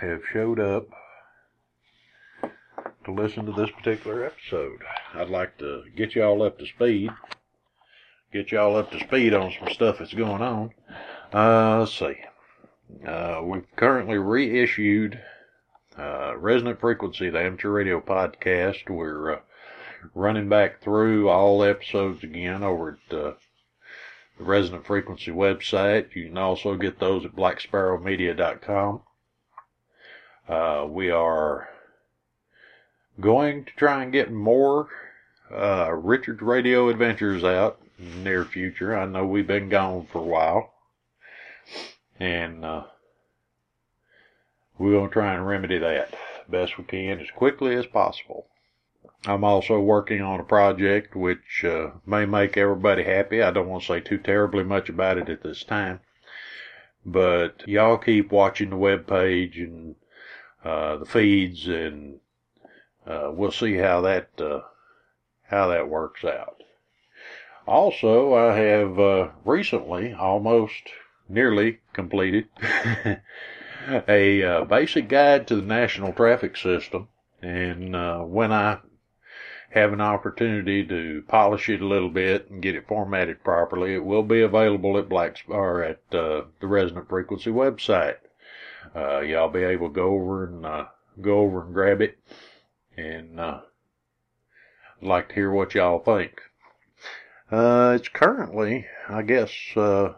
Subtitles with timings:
[0.00, 0.88] Have showed up
[3.04, 4.80] to listen to this particular episode.
[5.14, 7.10] I'd like to get y'all up to speed,
[8.32, 10.70] get y'all up to speed on some stuff that's going on.
[11.32, 12.16] Uh, let's see.
[13.06, 15.20] Uh, we've currently reissued
[15.98, 18.88] uh, Resonant Frequency, the amateur radio podcast.
[18.88, 19.40] We're uh,
[20.14, 23.32] running back through all episodes again over at uh,
[24.38, 26.14] the Resonant Frequency website.
[26.14, 29.00] You can also get those at blacksparrowmedia.com.
[30.48, 31.68] Uh, we are
[33.20, 34.88] going to try and get more
[35.52, 38.96] uh, Richard's Radio Adventures out near future.
[38.96, 40.72] I know we've been gone for a while.
[42.18, 42.84] And uh,
[44.78, 46.14] we're going to try and remedy that
[46.48, 48.46] best we can as quickly as possible.
[49.26, 53.42] I'm also working on a project which uh, may make everybody happy.
[53.42, 56.00] I don't want to say too terribly much about it at this time,
[57.04, 59.96] but y'all keep watching the web page and
[60.64, 62.20] the feeds, and
[63.06, 64.60] uh, we'll see how that uh,
[65.44, 66.62] how that works out.
[67.66, 70.90] Also, I have uh, recently, almost
[71.28, 72.48] nearly completed,
[74.08, 77.08] a uh, basic guide to the national traffic system.
[77.42, 78.78] And uh, when I
[79.70, 84.04] have an opportunity to polish it a little bit and get it formatted properly, it
[84.04, 88.16] will be available at Black or at uh, the Resonant Frequency website.
[88.94, 90.84] Uh, y'all be able to go over and uh,
[91.20, 92.18] go over and grab it,
[92.96, 93.60] and uh,
[95.00, 96.40] I'd like to hear what y'all think.
[97.50, 100.12] Uh, it's currently, I guess, uh,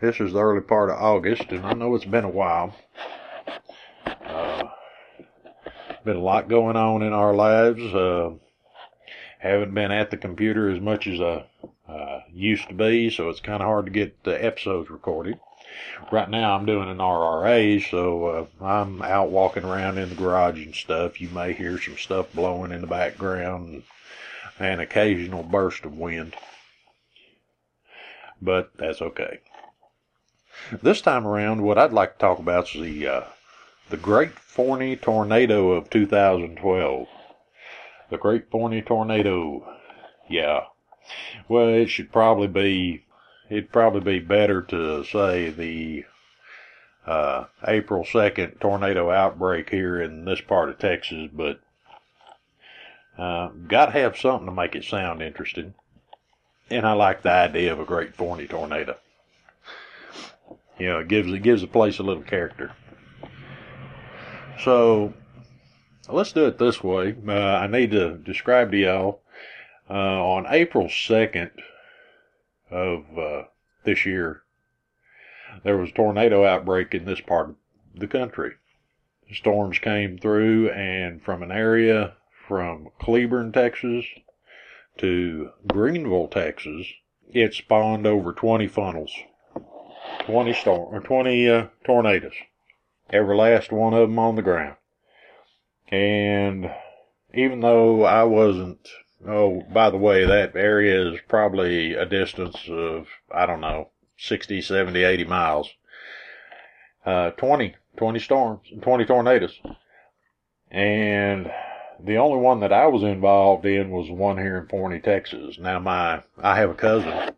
[0.00, 2.74] this is the early part of August, and I know it's been a while.
[4.06, 4.64] Uh,
[6.04, 7.82] been a lot going on in our lives.
[7.82, 8.30] Uh,
[9.38, 11.46] haven't been at the computer as much as I
[11.90, 15.38] uh, used to be, so it's kind of hard to get the episodes recorded.
[16.10, 20.64] Right now, I'm doing an RRA, so uh, I'm out walking around in the garage
[20.64, 21.20] and stuff.
[21.20, 23.84] You may hear some stuff blowing in the background and
[24.58, 26.34] an occasional burst of wind,
[28.40, 29.40] but that's okay.
[30.82, 33.24] This time around, what I'd like to talk about is the uh,
[33.88, 37.08] the Great Forney Tornado of 2012.
[38.10, 39.66] The Great Forney Tornado.
[40.28, 40.66] Yeah.
[41.48, 43.04] Well, it should probably be,
[43.48, 46.04] it'd probably be better to say the
[47.06, 51.60] uh, April 2nd tornado outbreak here in this part of Texas, but
[53.18, 55.74] uh, gotta have something to make it sound interesting.
[56.70, 58.96] And I like the idea of a Great Forney Tornado.
[60.78, 62.72] You know, it gives, it gives the place a little character.
[64.62, 65.12] So
[66.08, 67.16] let's do it this way.
[67.26, 69.20] Uh, I need to describe to y'all
[69.90, 71.50] uh, on April 2nd
[72.70, 73.42] of uh,
[73.84, 74.42] this year,
[75.64, 77.56] there was a tornado outbreak in this part of
[77.94, 78.52] the country.
[79.32, 82.14] Storms came through, and from an area
[82.46, 84.04] from Cleburne, Texas
[84.98, 86.86] to Greenville, Texas,
[87.32, 89.12] it spawned over 20 funnels,
[90.26, 92.34] 20 storm, or 20 uh, tornadoes
[93.12, 94.76] every last one of them on the ground.
[95.88, 96.70] And
[97.34, 98.88] even though I wasn't,
[99.26, 103.88] oh, by the way, that area is probably a distance of, I don't know,
[104.18, 105.70] 60, 70, 80 miles.
[107.04, 109.58] Uh, 20, 20 storms, 20 tornadoes.
[110.70, 111.50] And
[111.98, 115.58] the only one that I was involved in was one here in Forney, Texas.
[115.58, 117.34] Now my, I have a cousin,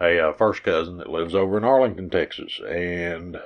[0.00, 3.38] a uh, first cousin that lives over in Arlington, Texas, and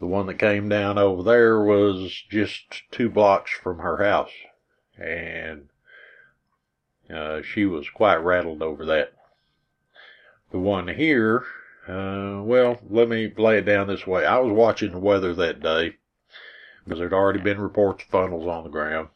[0.00, 4.32] the one that came down over there was just two blocks from her house.
[4.98, 5.68] And
[7.12, 9.12] uh, she was quite rattled over that.
[10.50, 11.44] The one here,
[11.88, 14.24] uh, well, let me lay it down this way.
[14.24, 15.96] I was watching the weather that day
[16.84, 19.08] because there'd already been reports of funnels on the ground.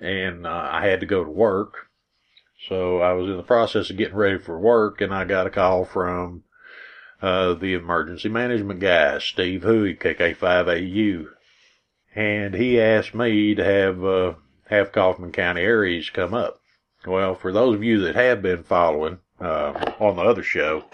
[0.00, 1.88] And uh, I had to go to work.
[2.68, 5.50] So I was in the process of getting ready for work and I got a
[5.50, 6.44] call from
[7.20, 11.26] uh, the emergency management guy, Steve Huey, KK5AU.
[12.14, 14.34] And he asked me to have, uh,
[14.68, 16.60] have Kaufman County ARES come up.
[17.06, 20.84] Well, for those of you that have been following, uh, on the other show,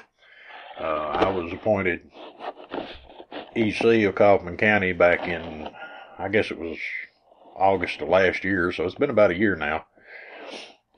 [0.80, 2.10] uh, I was appointed
[3.54, 5.68] EC of Kaufman County back in,
[6.18, 6.78] I guess it was
[7.54, 9.86] August of last year, so it's been about a year now.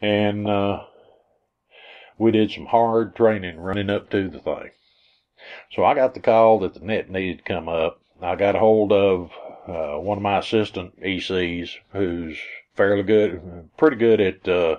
[0.00, 0.85] And, uh,
[2.17, 4.70] we did some hard training running up to the thing.
[5.73, 8.00] So I got the call that the net needed to come up.
[8.23, 9.31] I got a hold of
[9.67, 12.38] uh, one of my assistant ECs who's
[12.76, 14.76] fairly good, pretty good at uh,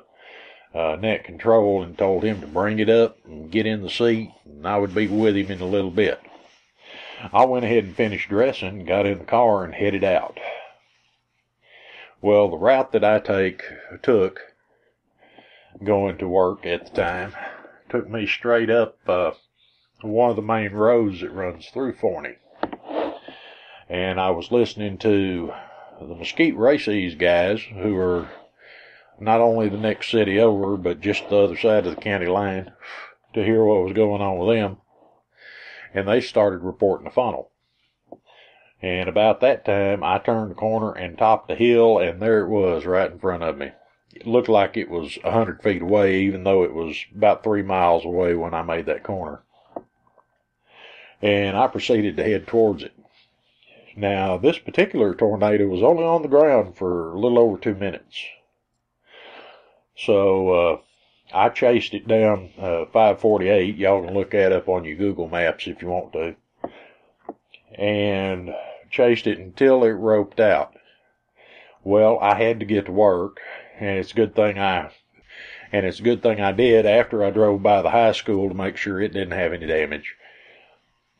[0.73, 4.31] uh, net control, and told him to bring it up and get in the seat,
[4.45, 6.19] and I would be with him in a little bit.
[7.31, 10.39] I went ahead and finished dressing, got in the car, and headed out.
[12.21, 13.63] Well, the route that I take
[14.01, 14.39] took
[15.83, 17.33] going to work at the time
[17.89, 19.31] took me straight up uh,
[20.01, 22.35] one of the main roads that runs through Forney.
[23.89, 25.53] And I was listening to
[25.99, 28.29] the Mesquite RACES guys who are
[29.19, 32.71] not only the next city over, but just the other side of the county line
[33.33, 34.77] to hear what was going on with them.
[35.93, 37.51] And they started reporting the funnel.
[38.81, 42.49] And about that time, I turned the corner and topped the hill, and there it
[42.49, 43.71] was right in front of me.
[44.13, 47.63] It looked like it was a hundred feet away, even though it was about three
[47.63, 49.41] miles away when I made that corner.
[51.21, 52.91] And I proceeded to head towards it.
[53.95, 58.25] Now, this particular tornado was only on the ground for a little over two minutes.
[59.95, 60.77] So, uh,
[61.33, 63.75] I chased it down uh, 548.
[63.77, 66.35] Y'all can look that up on your Google Maps if you want to.
[67.75, 68.53] And
[68.91, 70.75] chased it until it roped out.
[71.83, 73.39] Well, I had to get to work,
[73.79, 74.91] and it's a good thing I
[75.73, 78.53] and it's a good thing I did after I drove by the high school to
[78.53, 80.15] make sure it didn't have any damage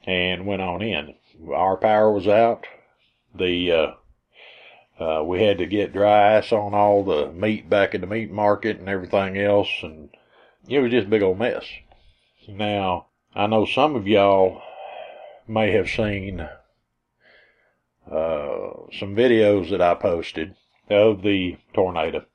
[0.06, 1.16] and went on in.
[1.52, 2.68] Our power was out.
[3.34, 3.92] The uh,
[5.00, 8.32] uh, we had to get dry ice on all the meat back in the meat
[8.32, 10.10] market and everything else, and
[10.68, 11.66] it was just a big old mess.
[12.48, 14.62] Now, I know some of y'all
[15.48, 16.42] may have seen
[18.10, 20.56] uh, some videos that I posted
[20.90, 22.26] of the tornado.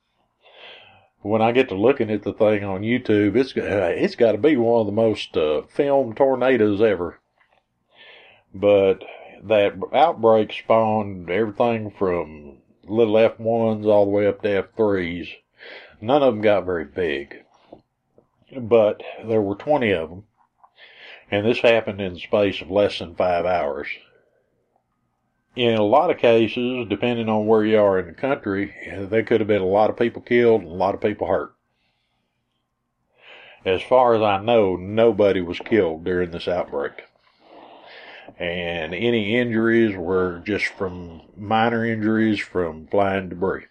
[1.20, 4.56] When I get to looking at the thing on YouTube, it's it's got to be
[4.56, 7.20] one of the most uh, filmed tornadoes ever.
[8.54, 9.04] But
[9.44, 15.28] that outbreak spawned everything from little F1s all the way up to F3s.
[16.00, 17.44] None of them got very big,
[18.56, 20.24] but there were 20 of them,
[21.30, 23.88] and this happened in the space of less than five hours.
[25.56, 29.40] In a lot of cases, depending on where you are in the country, there could
[29.40, 31.52] have been a lot of people killed and a lot of people hurt.
[33.64, 37.07] As far as I know, nobody was killed during this outbreak
[38.38, 43.66] and any injuries were just from minor injuries from flying debris.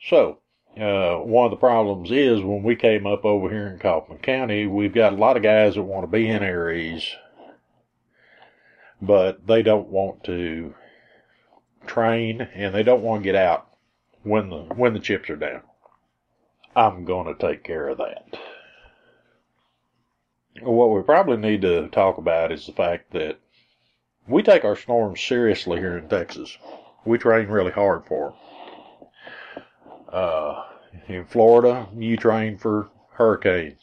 [0.00, 0.38] So,
[0.78, 4.66] uh, one of the problems is when we came up over here in Kaufman County,
[4.66, 7.14] we've got a lot of guys that want to be in ARES,
[9.00, 10.74] but they don't want to
[11.86, 13.68] train and they don't want to get out
[14.22, 15.62] when the when the chips are down.
[16.74, 18.36] I'm going to take care of that.
[20.60, 23.38] What we probably need to talk about is the fact that
[24.26, 26.56] we take our storms seriously here in Texas.
[27.04, 29.08] We train really hard for them.
[30.08, 30.64] Uh,
[31.08, 33.82] in Florida, you train for hurricanes,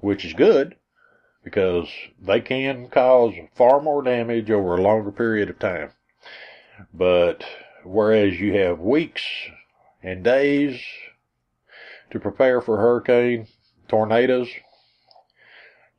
[0.00, 0.76] which is good
[1.42, 1.88] because
[2.20, 5.90] they can cause far more damage over a longer period of time.
[6.92, 7.44] But
[7.84, 9.22] whereas you have weeks
[10.02, 10.80] and days
[12.10, 13.46] to prepare for hurricane,
[13.88, 14.48] tornadoes,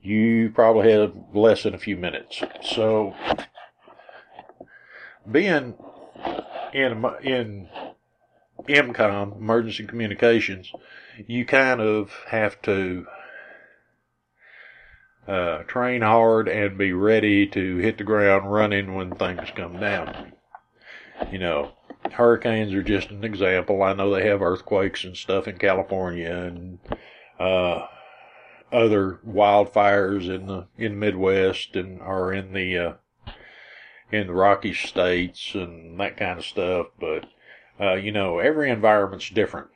[0.02, 2.42] you probably have less than a few minutes.
[2.64, 3.16] So,
[5.30, 5.76] being
[6.74, 7.70] in in
[8.68, 10.72] EMCOM, emergency communications,
[11.28, 13.06] you kind of have to
[15.28, 20.34] uh, train hard and be ready to hit the ground running when things come down.
[21.32, 21.72] You know,
[22.12, 23.84] hurricanes are just an example.
[23.84, 26.80] I know they have earthquakes and stuff in California and
[27.40, 27.86] uh,
[28.72, 32.94] other wildfires in the in Midwest and are in the uh,
[34.12, 36.88] in the Rocky states and that kind of stuff.
[37.00, 37.26] But
[37.80, 39.70] uh, you know, every environment's different.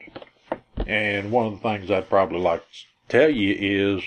[0.86, 2.78] And one of the things I'd probably like to
[3.10, 4.04] tell you is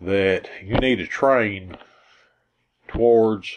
[0.00, 1.76] that you need to train
[2.88, 3.56] towards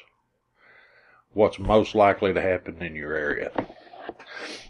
[1.34, 3.52] what's most likely to happen in your area.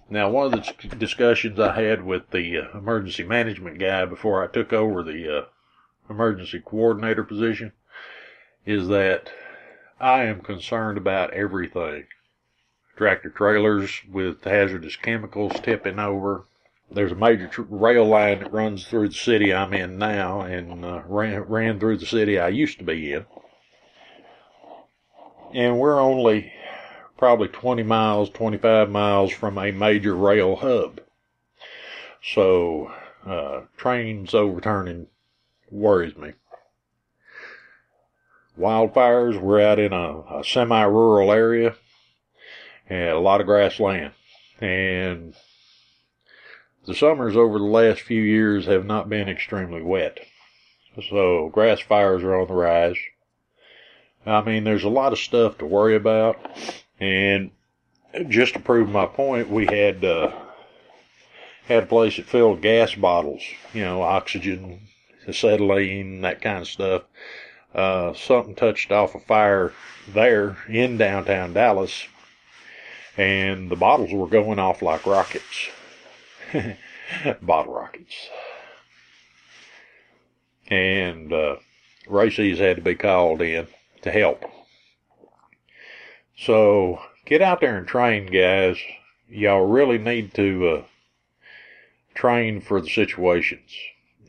[0.10, 4.48] Now, one of the discussions I had with the uh, emergency management guy before I
[4.48, 5.46] took over the uh,
[6.12, 7.72] emergency coordinator position
[8.66, 9.32] is that
[10.00, 12.06] I am concerned about everything.
[12.98, 16.46] Tractor trailers with hazardous chemicals tipping over.
[16.92, 20.84] There's a major tr- rail line that runs through the city I'm in now and
[20.84, 23.26] uh, ran, ran through the city I used to be in.
[25.54, 26.52] And we're only
[27.18, 31.02] probably 20 miles, 25 miles from a major rail hub.
[32.24, 32.92] So,
[33.26, 35.08] uh, trains overturning
[35.72, 36.34] worries me.
[38.60, 41.76] Wildfires, we're out in a, a semi rural area
[42.90, 44.12] and a lot of grassland.
[44.60, 45.34] And
[46.86, 50.20] the summers over the last few years have not been extremely wet.
[51.10, 52.98] So grass fires are on the rise.
[54.26, 56.38] I mean, there's a lot of stuff to worry about.
[57.00, 57.52] And
[58.28, 60.32] just to prove my point, we had, uh,
[61.66, 63.42] had a place that filled gas bottles,
[63.74, 64.82] you know, oxygen,
[65.28, 67.04] acetylene, that kind of stuff.
[67.74, 69.74] Uh, something touched off a fire
[70.10, 72.08] there in downtown Dallas,
[73.18, 75.70] and the bottles were going off like rockets.
[77.42, 78.30] Bottle rockets.
[80.68, 81.58] And uh,
[82.10, 83.68] had to be called in
[84.02, 84.46] to help.
[86.38, 88.78] So get out there and train, guys.
[89.30, 90.84] Y'all really need to uh,
[92.16, 93.72] train for the situations.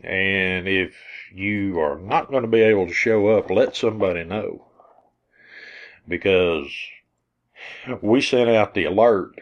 [0.03, 0.95] And if
[1.33, 4.67] you are not going to be able to show up, let somebody know.
[6.07, 6.71] Because
[8.01, 9.35] we sent out the alert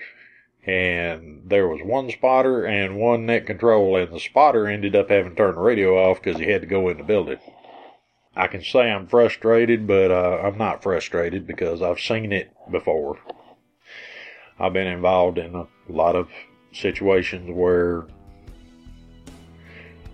[0.66, 5.30] and there was one spotter and one net control and the spotter ended up having
[5.30, 7.38] to turn the radio off because he had to go in the building.
[8.36, 13.18] I can say I'm frustrated, but uh, I'm not frustrated because I've seen it before.
[14.58, 16.28] I've been involved in a lot of
[16.72, 18.06] situations where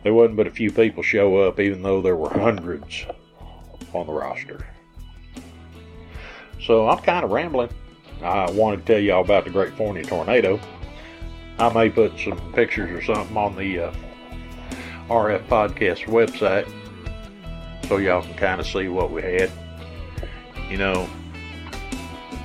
[0.07, 3.05] there wasn't but a few people show up, even though there were hundreds
[3.93, 4.65] on the roster.
[6.63, 7.71] So I'm kind of rambling.
[8.23, 10.61] I wanted to tell y'all about the Great Forney tornado.
[11.59, 13.95] I may put some pictures or something on the uh,
[15.09, 16.73] RF Podcast website
[17.89, 19.51] so y'all can kind of see what we had.
[20.71, 21.09] You know,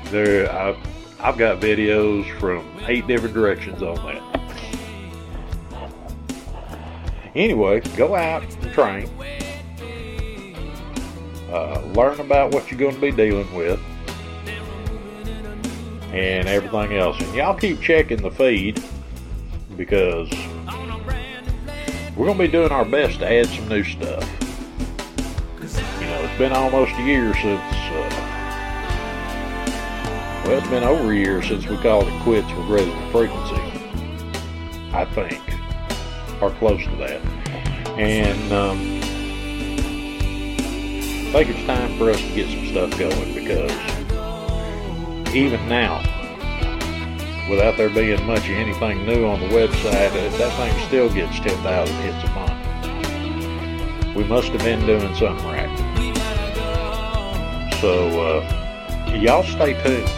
[0.06, 0.80] there I've,
[1.20, 4.31] I've got videos from eight different directions on that.
[7.36, 9.10] Anyway, go out and train.
[11.50, 13.80] Uh, learn about what you're going to be dealing with
[16.12, 17.20] and everything else.
[17.22, 18.84] And y'all keep checking the feed
[19.78, 20.30] because
[22.16, 24.30] we're going to be doing our best to add some new stuff.
[26.02, 28.10] You know, it's been almost a year since, uh,
[30.46, 33.62] well, it's been over a year since we called it quits with Resonant Frequency.
[34.94, 35.51] I think
[36.42, 37.22] or close to that.
[37.98, 38.78] And um,
[41.30, 43.72] I think it's time for us to get some stuff going because
[45.34, 46.00] even now,
[47.50, 51.40] without there being much of anything new on the website, uh, that thing still gets
[51.40, 52.56] 10,000 hits a month.
[54.16, 55.70] We must have been doing something right.
[57.80, 60.10] So, uh, y'all stay tuned.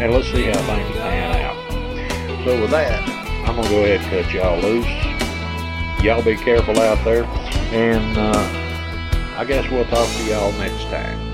[0.00, 2.44] And let's see how things pan out.
[2.44, 3.15] So with that,
[3.46, 6.04] I'm going to go ahead and cut y'all loose.
[6.04, 7.24] Y'all be careful out there.
[7.72, 11.25] And uh, I guess we'll talk to y'all next time.